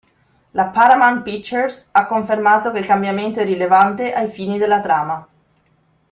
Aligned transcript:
La 0.59 0.69
Paramount 0.69 1.21
Pictures 1.21 1.89
ha 1.91 2.07
confermato 2.07 2.71
che 2.71 2.79
il 2.79 2.87
cambiamento 2.87 3.39
è 3.41 3.45
rilevante 3.45 4.11
ai 4.13 4.31
fini 4.31 4.57
della 4.57 4.81
trama. 4.81 5.27